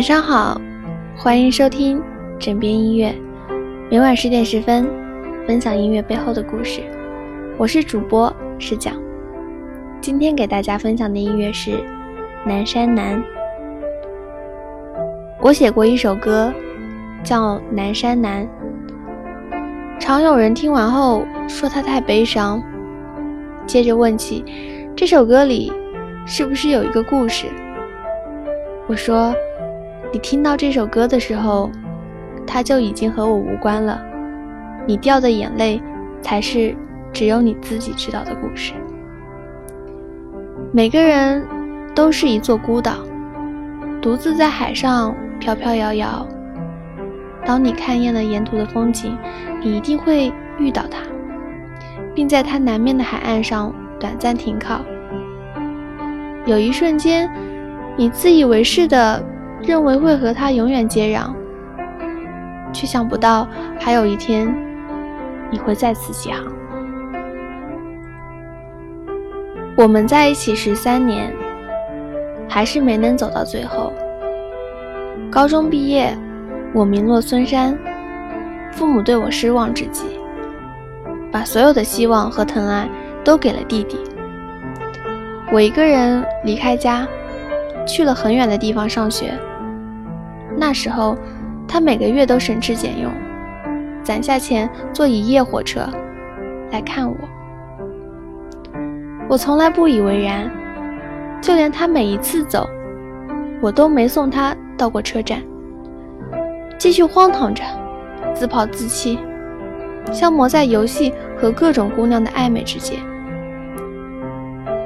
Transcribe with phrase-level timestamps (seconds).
[0.00, 0.58] 晚上好，
[1.14, 2.02] 欢迎收听
[2.38, 3.14] 枕边音乐，
[3.90, 4.88] 每晚十点十分
[5.46, 6.80] 分享音乐背后的故事。
[7.58, 8.94] 我是主播石讲，
[10.00, 11.72] 今天给大家分享的音乐是
[12.46, 13.22] 《南山南》。
[15.38, 16.50] 我写过一首歌，
[17.22, 18.48] 叫《南山南》，
[20.00, 22.62] 常有人听完后说它太悲伤，
[23.66, 24.42] 接着问起
[24.96, 25.70] 这首歌里
[26.24, 27.48] 是不是有一个故事。
[28.86, 29.34] 我说。
[30.12, 31.70] 你听到这首歌的时候，
[32.44, 34.02] 它就已经和我无关了。
[34.86, 35.80] 你掉的眼泪，
[36.20, 36.74] 才是
[37.12, 38.72] 只有你自己知道的故事。
[40.72, 41.46] 每个人
[41.94, 42.94] 都是一座孤岛，
[44.02, 46.26] 独自在海上飘飘摇摇。
[47.46, 49.16] 当你看厌了沿途的风景，
[49.62, 50.98] 你一定会遇到它，
[52.16, 54.80] 并在它南面的海岸上短暂停靠。
[56.46, 57.30] 有一瞬间，
[57.96, 59.24] 你自以为是的。
[59.62, 61.32] 认为会和他永远接壤，
[62.72, 63.46] 却想不到
[63.78, 64.52] 还有一天
[65.50, 66.44] 你会再次起航。
[69.76, 71.32] 我们在一起十三年，
[72.48, 73.92] 还是没能走到最后。
[75.30, 76.16] 高中毕业，
[76.74, 77.78] 我名落孙山，
[78.72, 80.04] 父母对我失望至极，
[81.30, 82.88] 把所有的希望和疼爱
[83.22, 83.98] 都给了弟弟。
[85.52, 87.06] 我一个人离开家，
[87.86, 89.32] 去了很远的地方上学。
[90.60, 91.16] 那时候，
[91.66, 93.10] 他每个月都省吃俭用，
[94.02, 95.80] 攒下钱坐一夜火车
[96.70, 97.16] 来看我。
[99.26, 100.50] 我从来不以为然，
[101.40, 102.68] 就连他每一次走，
[103.62, 105.42] 我都没送他到过车站，
[106.76, 107.64] 继续荒唐着，
[108.34, 109.18] 自暴自弃，
[110.12, 112.98] 消磨在游戏和各种姑娘的暧昧之间。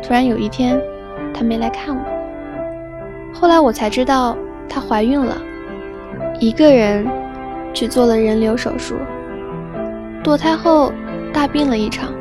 [0.00, 0.80] 突然有一天，
[1.34, 2.02] 他没来看我。
[3.32, 4.36] 后来我才知道，
[4.68, 5.36] 她怀孕了。
[6.40, 7.06] 一个人
[7.72, 8.96] 去做了人流手术，
[10.22, 10.92] 堕胎后
[11.32, 12.12] 大病了一场，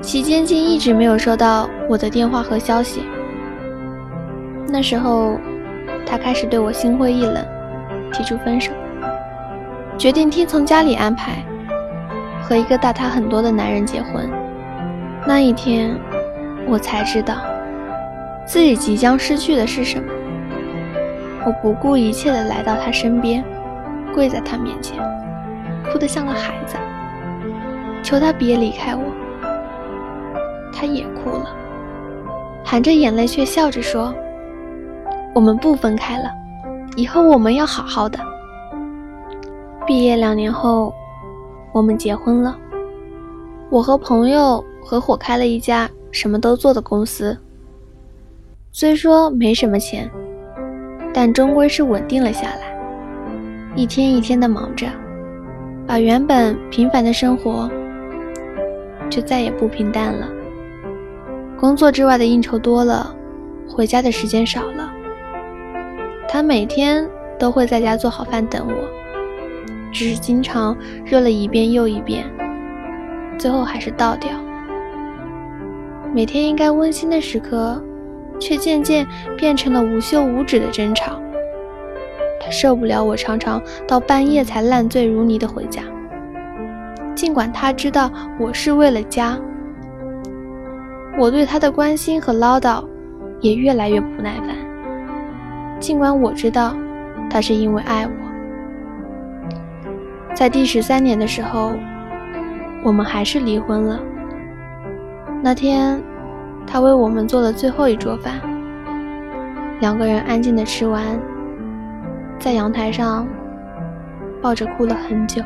[0.00, 3.02] 期间竟一直没有收到我的电话和消息。
[4.68, 5.38] 那时候，
[6.06, 7.44] 他开始对我心灰意冷，
[8.12, 8.72] 提出分手，
[9.98, 11.44] 决定听从家里安排，
[12.42, 14.30] 和一个大他很多的男人结婚。
[15.26, 15.98] 那一天，
[16.68, 17.38] 我才知道
[18.46, 20.13] 自己即将失去的是什么。
[21.46, 23.44] 我不顾一切地来到他身边，
[24.14, 24.98] 跪在他面前，
[25.84, 26.76] 哭得像个孩子，
[28.02, 29.02] 求他别离开我。
[30.72, 31.54] 他也哭了，
[32.64, 34.14] 含着眼泪却笑着说
[35.34, 36.30] ：“我们不分开了，
[36.96, 38.18] 以后我们要好好的。”
[39.86, 40.94] 毕业两年后，
[41.72, 42.56] 我们结婚了。
[43.68, 47.36] 我和朋友合伙开了一家什么都做的公司，
[48.72, 50.10] 虽说没什么钱。
[51.16, 52.76] 但终归是稳定了下来，
[53.76, 54.88] 一天一天的忙着，
[55.86, 57.70] 把原本平凡的生活
[59.08, 60.28] 就再也不平淡了。
[61.56, 63.14] 工作之外的应酬多了，
[63.68, 64.92] 回家的时间少了。
[66.28, 67.08] 他每天
[67.38, 72.24] 都会在家做好饭等我，只是经常热了一遍又一遍，
[73.38, 74.32] 最后还是倒掉。
[76.12, 77.80] 每天应该温馨的时刻。
[78.38, 79.06] 却渐渐
[79.36, 81.20] 变成了无休无止的争吵。
[82.40, 85.82] 他受不了我常常到半夜才烂醉如泥的回家，
[87.14, 89.38] 尽管他知道我是为了家。
[91.18, 92.84] 我对他的关心和唠叨
[93.40, 94.48] 也越来越不耐烦，
[95.80, 96.76] 尽管我知道
[97.30, 98.12] 他是因为爱我。
[100.34, 101.72] 在第十三年的时候，
[102.84, 104.00] 我们还是离婚了。
[105.42, 106.02] 那天。
[106.66, 108.40] 他为我们做了最后一桌饭，
[109.80, 111.02] 两个人安静的吃完，
[112.38, 113.26] 在阳台上
[114.42, 115.42] 抱着哭了很久。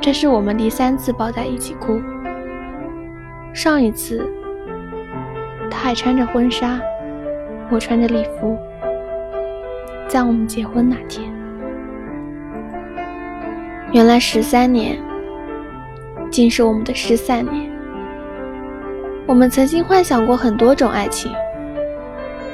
[0.00, 2.00] 这是我们第三次抱在一起哭。
[3.52, 4.28] 上一次，
[5.70, 6.80] 他还穿着婚纱，
[7.70, 8.56] 我穿着礼服，
[10.08, 11.30] 在我们结婚那天。
[13.92, 14.98] 原来十三年，
[16.30, 17.67] 竟是我们的失散年。
[19.28, 21.30] 我们曾经幻想过很多种爱情，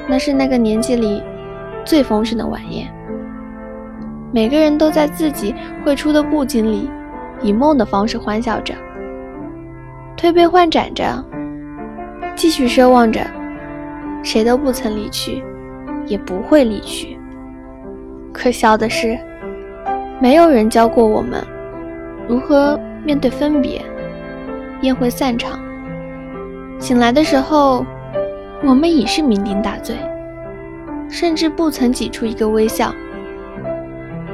[0.07, 1.23] 那是那个年纪里
[1.85, 2.85] 最丰盛的晚宴。
[4.33, 5.55] 每个人都在自己
[5.85, 6.89] 绘出的布景里，
[7.41, 8.73] 以梦的方式欢笑着，
[10.17, 11.23] 推杯换盏着，
[12.35, 13.21] 继续奢望着，
[14.21, 15.41] 谁都不曾离去，
[16.05, 17.17] 也不会离去。
[18.33, 19.17] 可笑的是，
[20.19, 21.41] 没有人教过我们
[22.27, 23.81] 如何面对分别。
[24.81, 25.57] 宴会散场。
[26.79, 27.85] 醒来的时候，
[28.63, 29.95] 我们已是酩酊大醉。
[31.07, 32.91] 甚至不曾挤出一个微笑，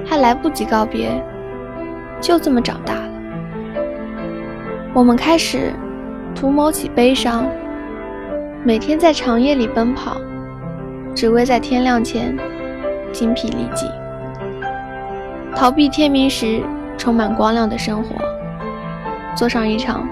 [0.05, 1.11] 还来不及告别，
[2.21, 3.09] 就这么长大了。
[4.93, 5.73] 我们开始
[6.33, 7.45] 图谋起悲伤，
[8.63, 10.15] 每天在长夜里奔跑，
[11.13, 12.35] 只为在天亮前
[13.11, 13.89] 精疲力尽，
[15.53, 16.61] 逃避天明时
[16.97, 18.15] 充满光亮的生活，
[19.35, 20.07] 做上一场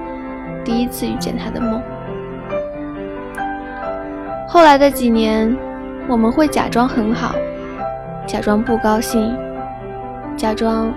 [0.65, 1.81] 第一次遇见他的梦。
[4.49, 5.55] 后来的几年。
[6.07, 7.35] 我们会假装很好，
[8.25, 9.31] 假装不高兴，
[10.35, 10.91] 假装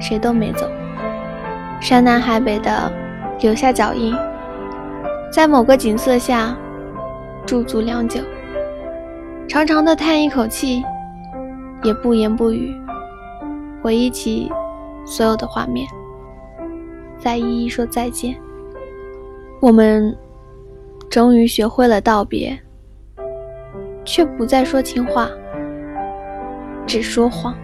[0.00, 0.66] 谁都没走，
[1.78, 2.90] 山南海北的
[3.40, 4.16] 留下脚印，
[5.30, 6.56] 在某个景色下
[7.44, 8.22] 驻足良久，
[9.46, 10.82] 长长的叹一口气，
[11.82, 12.74] 也不言不语，
[13.82, 14.50] 回忆起
[15.04, 15.86] 所有的画面，
[17.18, 18.34] 再一一说再见。
[19.60, 20.16] 我们
[21.10, 22.58] 终于学会了道别。
[24.04, 25.28] 却不再说情话，
[26.86, 27.54] 只说谎。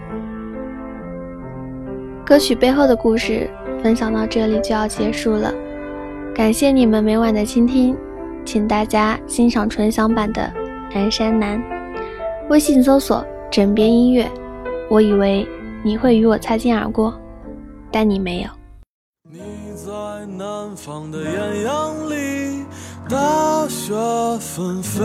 [2.25, 3.49] 歌曲背后的故事
[3.83, 5.53] 分享到这里就要结束了，
[6.35, 7.97] 感谢你们每晚的倾听，
[8.45, 10.43] 请大家欣赏纯享版的
[10.95, 11.59] 《南山南》，
[12.49, 14.29] 微信搜索“枕边音乐”。
[14.91, 15.47] 我以为
[15.85, 17.15] 你会与我擦肩而过，
[17.91, 18.51] 但你没有。
[19.31, 19.41] 你
[19.75, 19.93] 在
[20.37, 22.65] 南方的艳阳里，
[23.09, 23.95] 大雪
[24.41, 25.05] 纷飞。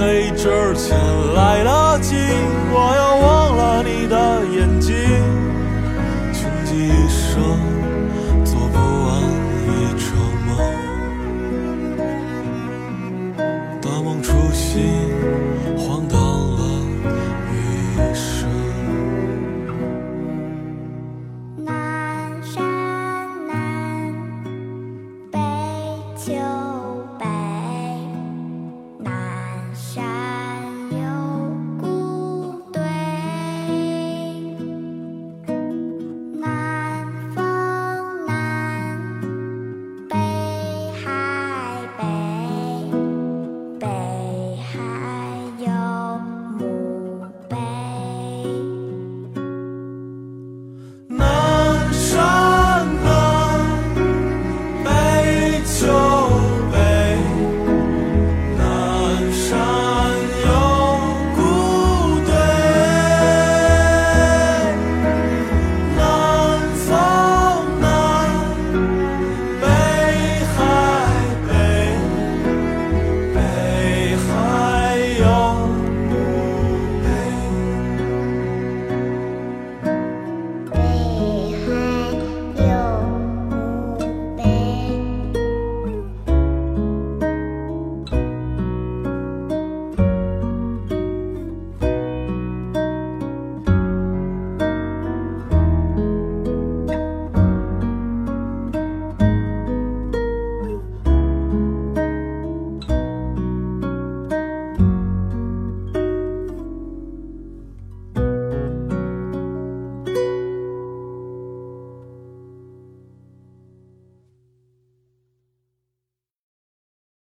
[0.00, 0.96] 黑之前
[1.34, 2.16] 来得及，
[2.72, 4.96] 我要忘了你的眼睛，
[6.32, 7.69] 穷极一生。